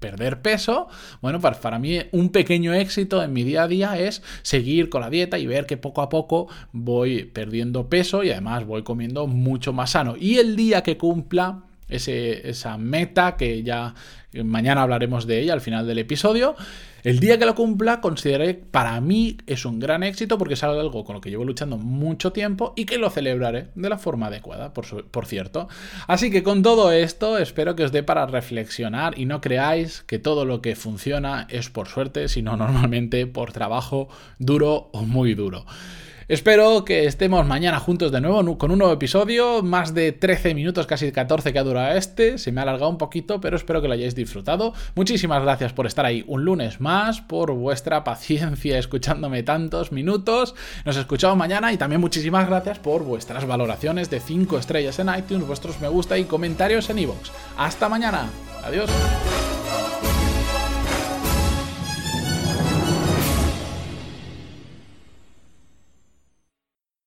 perder 0.00 0.42
peso, 0.42 0.88
bueno, 1.20 1.40
para, 1.40 1.60
para 1.60 1.78
mí 1.78 1.98
un 2.10 2.30
pequeño 2.30 2.74
éxito 2.74 3.22
en 3.22 3.32
mi 3.32 3.44
día 3.44 3.64
a 3.64 3.68
día 3.68 3.98
es 3.98 4.22
seguir 4.42 4.88
con 4.88 5.02
la 5.02 5.10
dieta 5.10 5.38
y 5.38 5.46
ver 5.46 5.66
que 5.66 5.76
poco 5.76 6.02
a 6.02 6.08
poco 6.08 6.48
voy 6.72 7.24
perdiendo 7.24 7.88
peso 7.88 8.24
y 8.24 8.30
además 8.30 8.64
voy 8.66 8.82
comiendo 8.82 9.26
mucho 9.26 9.72
más 9.72 9.90
sano. 9.90 10.16
Y 10.18 10.38
el 10.38 10.56
día 10.56 10.82
que 10.82 10.96
cumpla 10.96 11.69
esa 11.90 12.78
meta 12.78 13.36
que 13.36 13.62
ya 13.62 13.94
mañana 14.44 14.82
hablaremos 14.82 15.26
de 15.26 15.40
ella 15.40 15.52
al 15.52 15.60
final 15.60 15.86
del 15.86 15.98
episodio. 15.98 16.56
El 17.02 17.18
día 17.18 17.38
que 17.38 17.46
lo 17.46 17.54
cumpla, 17.54 18.02
consideraré 18.02 18.52
para 18.52 19.00
mí 19.00 19.38
es 19.46 19.64
un 19.64 19.80
gran 19.80 20.02
éxito 20.02 20.36
porque 20.36 20.54
es 20.54 20.62
algo 20.62 21.04
con 21.04 21.14
lo 21.14 21.20
que 21.22 21.30
llevo 21.30 21.44
luchando 21.44 21.78
mucho 21.78 22.30
tiempo 22.30 22.74
y 22.76 22.84
que 22.84 22.98
lo 22.98 23.08
celebraré 23.08 23.68
de 23.74 23.88
la 23.88 23.96
forma 23.96 24.26
adecuada, 24.26 24.74
por, 24.74 25.04
por 25.06 25.24
cierto. 25.24 25.68
Así 26.06 26.30
que 26.30 26.42
con 26.42 26.62
todo 26.62 26.92
esto, 26.92 27.38
espero 27.38 27.74
que 27.74 27.84
os 27.84 27.92
dé 27.92 28.02
para 28.02 28.26
reflexionar 28.26 29.18
y 29.18 29.24
no 29.24 29.40
creáis 29.40 30.02
que 30.02 30.18
todo 30.18 30.44
lo 30.44 30.60
que 30.60 30.76
funciona 30.76 31.46
es 31.48 31.70
por 31.70 31.88
suerte, 31.88 32.28
sino 32.28 32.56
normalmente 32.58 33.26
por 33.26 33.52
trabajo 33.52 34.08
duro 34.38 34.90
o 34.92 35.02
muy 35.04 35.34
duro. 35.34 35.64
Espero 36.30 36.84
que 36.84 37.06
estemos 37.06 37.44
mañana 37.44 37.80
juntos 37.80 38.12
de 38.12 38.20
nuevo 38.20 38.56
con 38.56 38.70
un 38.70 38.78
nuevo 38.78 38.92
episodio, 38.92 39.64
más 39.64 39.94
de 39.94 40.12
13 40.12 40.54
minutos, 40.54 40.86
casi 40.86 41.10
14 41.10 41.52
que 41.52 41.58
ha 41.58 41.64
durado 41.64 41.98
este, 41.98 42.38
se 42.38 42.52
me 42.52 42.60
ha 42.60 42.62
alargado 42.62 42.88
un 42.88 42.98
poquito, 42.98 43.40
pero 43.40 43.56
espero 43.56 43.82
que 43.82 43.88
lo 43.88 43.94
hayáis 43.94 44.14
disfrutado. 44.14 44.72
Muchísimas 44.94 45.42
gracias 45.42 45.72
por 45.72 45.88
estar 45.88 46.06
ahí 46.06 46.22
un 46.28 46.44
lunes 46.44 46.80
más, 46.80 47.20
por 47.20 47.50
vuestra 47.50 48.04
paciencia 48.04 48.78
escuchándome 48.78 49.42
tantos 49.42 49.90
minutos. 49.90 50.54
Nos 50.84 50.96
escuchamos 50.96 51.36
mañana 51.36 51.72
y 51.72 51.78
también 51.78 52.00
muchísimas 52.00 52.46
gracias 52.46 52.78
por 52.78 53.02
vuestras 53.02 53.44
valoraciones 53.44 54.08
de 54.08 54.20
5 54.20 54.56
estrellas 54.56 55.00
en 55.00 55.12
iTunes, 55.12 55.48
vuestros 55.48 55.80
me 55.80 55.88
gusta 55.88 56.16
y 56.16 56.26
comentarios 56.26 56.90
en 56.90 57.00
iVoox. 57.00 57.28
Hasta 57.58 57.88
mañana. 57.88 58.30
Adiós. 58.62 58.88